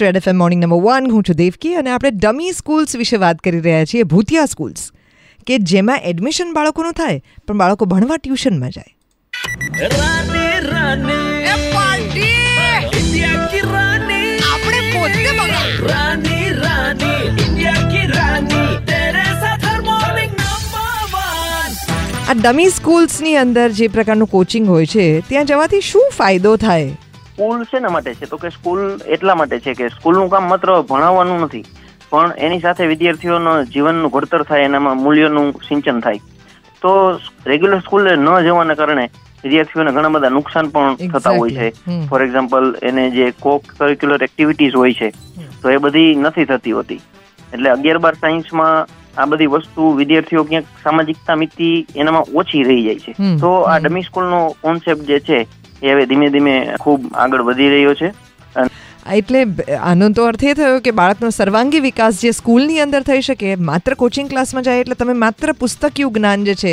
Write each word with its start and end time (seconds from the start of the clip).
Next 0.00 0.06
red 0.06 0.16
FM 0.16 0.36
morning 0.36 0.62
number 0.64 0.80
one 0.84 1.10
હું 1.10 1.22
છું 1.22 1.36
દેવકી 1.36 1.74
અને 1.74 1.90
આપણે 1.90 2.10
ડમી 2.10 2.52
સ્કૂલ્સ 2.52 2.96
વિશે 2.96 3.16
વાત 3.16 3.38
કરી 3.38 3.60
રહ્યા 3.60 3.84
છીએ 3.84 4.04
ભૂતિયા 4.04 4.46
સ્કૂલ્સ 4.46 4.84
કે 5.46 5.58
જેમાં 5.72 6.06
એડમિશન 6.10 6.54
બાળકોનું 6.54 6.92
થાય 6.92 7.20
પણ 7.48 7.58
બાળકો 7.58 7.84
ભણવા 7.84 8.16
ટ્યુશનમાં 8.16 8.70
જાય. 8.70 8.96
આ 22.28 22.34
ડમી 22.34 22.70
સ્કૂલ્સની 22.70 23.36
અંદર 23.36 23.68
જે 23.68 23.88
પ્રકારનું 23.88 24.28
કોચિંગ 24.30 24.68
હોય 24.68 24.86
છે 24.86 25.06
ત્યાં 25.28 25.44
જવાથી 25.44 25.80
શું 25.80 26.10
ફાયદો 26.18 26.56
થાય? 26.56 26.90
સ્કૂલ 27.40 27.62
શેના 27.62 27.88
માટે 27.88 28.14
છે? 28.14 28.26
તો 28.26 28.36
કે 28.36 28.48
સ્કૂલ 28.48 29.00
એટલા 29.06 29.34
માટે 29.34 29.58
છે 29.60 29.74
કે 29.74 29.88
સ્કૂલનું 29.88 30.28
કામ 30.28 30.48
માત્ર 30.48 30.80
ભણાવવાનું 30.80 31.40
નથી 31.40 31.64
પણ 32.10 32.32
એની 32.38 32.60
સાથે 32.60 32.86
વિદ્યાર્થીઓનું 32.86 33.64
જીવનનું 33.64 34.10
ઘડતર 34.10 34.42
થાય 34.42 34.60
એનામાં 34.60 34.96
મૂલ્યોનું 34.96 35.52
સિંચન 35.52 36.00
થાય. 36.00 36.18
તો 36.82 37.20
રેગ્યુલર 37.46 37.78
સ્કૂલે 37.78 38.16
ન 38.16 38.40
જવાના 38.40 38.74
કારણે 38.74 39.10
વિદ્યાર્થીઓને 39.44 39.92
ઘણા 39.92 40.08
બધા 40.08 40.28
નુકસાન 40.28 40.68
પણ 40.68 40.94
થતા 40.94 41.30
હોય 41.30 41.50
છે. 41.50 41.70
ફોર 42.08 42.22
એક્ઝામ્પલ 42.22 42.76
એને 42.82 43.10
જે 43.10 43.32
કો 43.40 43.62
કરિક્યુલર 43.76 44.22
એક્ટિવિટીઝ 44.22 44.74
હોય 44.74 44.92
છે 44.92 45.10
તો 45.62 45.70
એ 45.70 45.76
બધી 45.76 46.14
નથી 46.14 46.44
થતી 46.44 46.72
હોતી. 46.72 47.00
એટલે 47.52 47.70
અગિયાર 47.70 47.98
બાર 47.98 48.14
સાયન્સમાં 48.14 48.88
આ 49.20 49.24
બધી 49.24 49.46
વસ્તુ 49.46 49.92
વિદ્યાર્થીઓ 49.92 50.44
ક્યાંક 50.44 50.64
સામાજિકતા 50.84 51.36
મિતિ 51.36 51.86
એનામાં 51.96 52.24
ઓછી 52.34 52.62
રહી 52.62 52.82
જાય 52.82 52.98
છે. 52.98 53.12
તો 53.40 53.48
આ. 53.60 53.78
ડમી 53.78 54.02
સ્કૂલનો 54.02 54.56
કોન્સેપ્ટ 54.60 55.02
જે 55.02 55.20
છે 55.20 55.46
એ 55.82 55.92
હવે 55.92 56.06
ધીમે 56.06 56.28
ધીમે 56.28 56.54
ખૂબ 56.80 57.10
આગળ 57.14 57.42
વધી 57.42 57.70
રહ્યો 57.70 57.94
છે. 57.94 58.12
એટલે 59.14 59.40
આનો 59.74 60.08
તો 60.10 60.24
અર્થ 60.24 60.44
એ 60.44 60.52
થયો 60.54 60.80
કે 60.80 60.90
બાળકનો 60.90 61.30
સર્વાંગી 61.30 61.80
વિકાસ 61.80 62.20
જે 62.20 62.30
સ્કૂલની 62.30 62.80
અંદર 62.80 63.02
થઈ 63.02 63.20
શકે 63.20 63.54
માત્ર 63.68 63.94
કોચિંગ 63.94 64.28
ક્લાસમાં 64.28 64.62
જાય 64.62 64.80
એટલે 64.80 64.94
તમે 64.94 65.12
માત્ર 65.22 65.52
પુસ્તકીય 65.52 66.10
જ્ઞાન 66.14 66.44
જે 66.44 66.54
છે 66.54 66.72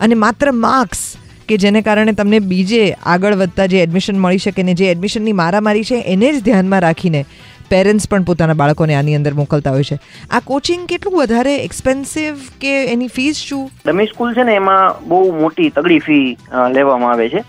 અને 0.00 0.14
માત્ર 0.14 0.52
માર્ક્સ 0.52 1.02
કે 1.48 1.56
જેને 1.56 1.82
કારણે 1.82 2.12
તમને 2.12 2.38
બીજે 2.52 2.80
આગળ 3.06 3.34
વધતા 3.34 3.66
જે 3.66 3.82
એડમિશન 3.82 4.18
મળી 4.18 4.38
શકે 4.38 4.62
ને 4.62 4.74
જે 4.74 4.88
એડમિશનની 4.90 5.32
મારામારી 5.32 5.84
છે 5.84 6.00
એને 6.06 6.32
જ 6.32 6.42
ધ્યાનમાં 6.44 6.80
રાખીને 6.80 7.20
પેરેન્ટ્સ 7.70 8.08
પણ 8.08 8.22
પોતાના 8.22 8.54
બાળકોને 8.54 8.94
આની 8.94 9.14
અંદર 9.14 9.34
મોકલતા 9.34 9.70
હોય 9.70 9.82
છે. 9.82 9.98
આ 10.30 10.40
કોચિંગ 10.40 10.86
કેટલું 10.86 11.18
વધારે 11.18 11.54
એક્સપેન્સિવ 11.58 12.34
કે 12.60 12.72
એની 12.86 13.08
ફીસ 13.08 13.36
શું? 13.36 13.70
ડમી 13.86 14.06
સ્કૂલ 14.06 14.34
છે 14.34 14.42
ને 14.42 14.54
એમાં 14.54 15.08
બહુ 15.08 15.40
મોટી 15.40 15.68
તગડી 15.68 15.98
ફી 15.98 16.36
લેવામાં 16.72 17.12
આવે 17.12 17.28
છે. 17.28 17.44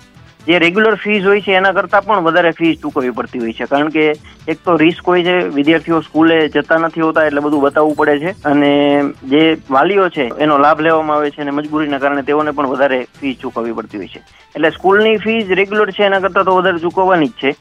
જે 0.47 0.59
રેગ્યુલર 0.59 0.95
ફીઝ 0.95 1.25
હોય 1.25 1.41
છે, 1.41 1.51
એના 1.51 1.71
કરતાં 1.71 2.01
પણ 2.01 2.23
વધારે 2.23 2.51
ફીઝ 2.51 2.79
ચૂકવવી 2.81 3.09
પડતી 3.09 3.39
હોય 3.39 3.53
છે. 3.53 3.65
કારણ 3.65 3.89
કે 3.89 4.15
એક 4.47 4.57
તો 4.65 4.77
રિસ્ક 4.77 5.07
હોય 5.07 5.23
છે, 5.23 5.37
વિદ્યાર્થીઓ 5.47 6.01
સ્કૂલે 6.01 6.49
જતા 6.49 6.77
નથી 6.77 7.01
હોતા, 7.01 7.25
એટલે 7.25 7.39
બધું 7.39 7.61
બતાવવું 7.61 7.95
પડે 7.95 8.19
છે. 8.19 8.43
અને 8.43 9.03
જે 9.23 9.57
વાલીઓ 9.69 10.09
છે, 10.09 10.31
એનો 10.37 10.57
લાભ 10.57 10.79
લેવામાં 10.81 11.17
આવે 11.17 11.31
છે 11.31 11.41
અને 11.41 11.51
મજબૂરીના 11.51 11.97
કારણે 11.97 12.21
તેઓને 12.21 12.51
પણ 12.51 12.67
વધારે 12.67 13.07
ફીઝ 13.19 13.37
ચૂકવવી 13.37 13.71
પડતી 13.71 13.97
હોય 13.97 14.07
છે. 14.07 14.21
એટલે 14.55 14.69
સ્કૂલની 14.69 15.17
ફીઝ 15.17 15.51
રેગ્યુલર 15.51 15.91
છે, 15.91 16.03
એના 16.03 16.19
કરતાં 16.19 16.43
તો 16.43 16.55
વધારે 16.55 16.79
ચૂકવવાની 16.79 17.27
જ 17.27 17.31
છે. 17.31 17.55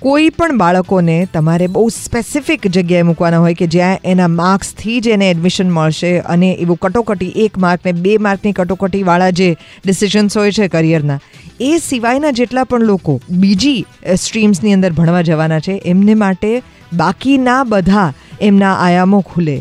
કોઈ 0.00 0.30
પણ 0.30 0.58
બાળકોને 0.58 1.14
તમારે 1.32 1.66
બહુ 1.66 1.82
સ્પેસિફિક 1.88 2.66
જગ્યાએ 2.66 3.02
મૂકવાના 3.02 3.38
હોય 3.38 3.54
કે 3.54 3.66
જ્યાં 3.66 4.02
એના 4.04 4.26
માર્ક્સથી 4.28 4.96
જ 5.00 5.08
એને 5.08 5.30
એડમિશન 5.30 5.70
મળશે 5.70 6.10
અને 6.34 6.50
એવું 6.52 6.78
કટોકટી 6.78 7.28
એક 7.44 7.56
માર્ક 7.56 7.86
ને 7.88 7.92
બે 7.92 8.12
માર્કની 8.18 8.52
કટોકટીવાળા 8.52 9.30
જે 9.30 9.46
ડિસિઝન્સ 9.84 10.36
હોય 10.36 10.50
છે 10.50 10.68
કરિયરના 10.68 11.16
એ 11.60 11.70
સિવાયના 11.78 12.30
જેટલા 12.30 12.64
પણ 12.64 12.84
લોકો 12.90 13.14
બીજી 13.30 13.80
સ્ટ્રીમ્સની 14.16 14.72
અંદર 14.72 14.92
ભણવા 14.92 15.22
જવાના 15.22 15.60
છે, 15.60 15.80
એમને 15.84 16.14
માટે 16.14 16.52
બાકીના 16.92 17.64
બધા 17.64 18.12
એમના 18.40 18.74
આયામો 18.80 19.20
ખુલે. 19.20 19.56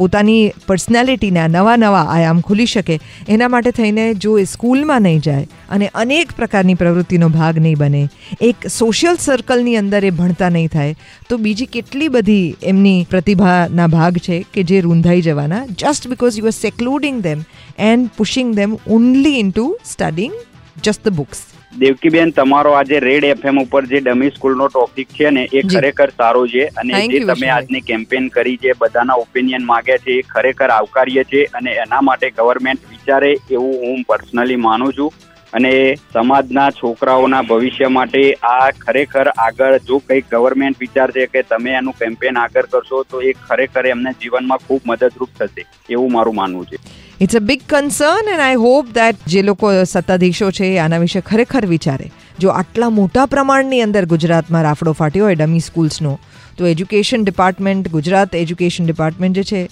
પોતાની 0.00 0.42
પર્સનાલિટીના 0.66 1.48
નવા 1.54 1.76
નવા 1.82 2.04
આયામ 2.14 2.42
ખુલી 2.48 2.68
શકે, 2.72 2.96
એના 3.28 3.50
માટે 3.54 3.72
થઈને 3.78 4.04
જો 4.24 4.32
એ 4.42 4.44
સ્કૂલમાં 4.52 5.06
નહીં 5.06 5.22
જાય 5.26 5.46
અને 5.76 5.86
અનેક 6.02 6.34
પ્રકારની 6.38 6.78
પ્રવૃત્તિનો 6.82 7.30
ભાગ 7.36 7.60
નહીં 7.64 7.80
બને, 7.82 8.02
એક 8.48 8.68
સોશિયલ 8.76 9.20
સર્કલની 9.26 9.76
અંદર 9.82 10.02
એ 10.04 10.12
ભણતા 10.20 10.50
નહીં 10.56 10.72
થાય, 10.76 10.98
તો 11.28 11.40
બીજી 11.44 11.70
કેટલી 11.76 12.10
બધી 12.16 12.46
એમની 12.72 12.96
પ્રતિભાના 13.12 13.90
ભાગ 13.96 14.20
છે 14.26 14.42
કે 14.54 14.66
જે 14.72 14.82
રૂંધાઈ 14.86 15.26
જવાના 15.28 15.62
just 15.74 16.10
because 16.14 16.40
you 16.40 16.50
are 16.50 16.58
secluding 16.58 17.22
them 17.26 17.46
and 17.90 18.12
pushing 18.18 18.58
them 18.58 18.76
only 18.98 19.38
into 19.54 19.66
studying 19.92 20.36
just 20.82 21.08
the 21.08 21.18
books 21.20 21.40
દેવકીબેન 21.72 22.32
તમારો 22.32 22.72
આજે 22.74 22.98
રેડ 23.00 23.24
એફએમ 23.26 23.58
ઉપર 23.58 23.86
જે 23.86 24.00
ડમી 24.00 24.30
સ્કૂલનો 24.30 24.66
ટોપિક 24.68 25.08
છે 25.10 25.30
ને 25.30 25.44
એ 25.52 25.62
ખરેખર 25.64 26.10
સારો 26.12 26.42
છે 26.46 26.64
અને 26.74 26.94
જે 27.06 27.20
તમે 27.22 27.48
આજની 27.48 27.82
કેમ્પેન 27.82 28.28
કરી 28.30 28.58
છે 28.58 28.74
બધાના 28.76 29.18
ઓપિનિયન 29.18 29.64
માંગ્યા 29.64 29.98
છે 30.00 30.16
એ 30.16 30.26
ખરેખર 30.28 30.70
આવકાર્ય 30.70 31.24
છે 31.24 31.46
અને 31.52 31.76
એના 31.76 32.02
માટે 32.02 32.30
ગવર્મેન્ટ 32.32 32.88
વિચારે 32.88 33.30
એવું 33.50 33.76
હું 33.84 34.04
પર્સનલી 34.04 34.56
માનું 34.58 34.92
છું. 34.92 35.10
અને 35.52 35.72
સમાજના 36.08 36.70
છોકરાઓના 36.72 37.42
ભવિષ્ય 37.44 37.88
માટે 37.90 38.20
આ 38.44 38.56
ખરેખર 38.78 39.30
આગળ 39.38 39.78
જો 39.84 39.98
કંઈક 40.02 40.30
ગવર્મેન્ટ 40.30 40.78
વિચારશે 40.78 41.26
કે 41.28 41.42
તમે 41.44 41.74
એનું 41.74 41.96
કેમ્પેન 41.96 42.36
આગળ 42.38 42.68
કરશો 42.68 43.02
તો 43.06 43.22
એ 43.22 43.34
ખરેખર 43.42 43.86
એમને 43.86 44.14
જીવનમાં 44.18 44.66
ખૂબ 44.66 44.82
મદદરૂપ 44.86 45.30
થશે 45.38 45.66
એવું 45.90 46.12
મારું 46.12 46.36
માનવું 46.36 46.66
છે. 46.66 46.82
It's 47.20 47.36
a 47.36 47.38
big 47.38 47.60
concern 47.68 48.28
and 48.32 48.40
I 48.40 48.54
hope 48.54 48.86
that 48.94 49.16
જે 49.26 49.42
લોકો 49.42 49.72
સત્તાધીશો 49.84 50.50
છે 50.50 50.78
આના 50.78 50.98
વિશે 50.98 51.20
ખરેખર 51.20 51.66
વિચારે. 51.66 52.10
જો 52.38 52.48
આટલા 52.48 52.88
મોટા 52.90 53.26
પ્રમાણની 53.26 53.80
અંદર 53.80 54.04
ગુજરાતમાં 54.04 54.62
રાફડો 54.62 54.92
ફાટ્યો 54.92 55.24
હોય 55.24 55.34
ડમી 55.34 55.60
સ્કૂલ્સનો, 55.60 56.18
તો 56.58 56.66
education 56.66 57.24
department, 57.24 57.88
Gujarat 57.88 58.34
education 58.34 58.86
department 58.86 59.36
જે 59.36 59.42
છે, 59.42 59.68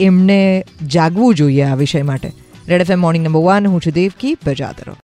એમને 0.00 0.64
જાગવું 0.86 1.34
જોઈએ 1.34 1.62
આ 1.62 1.74
વિષય 1.74 2.02
માટે. 2.02 2.32
Red 2.68 2.80
F 2.80 2.90
M 2.90 3.00
morning 3.00 3.24
number 3.26 3.40
one 3.40 3.66
હું 3.66 3.80
છું 3.80 3.92
દેવકી 3.92 4.36
બજાતરો 4.46 4.94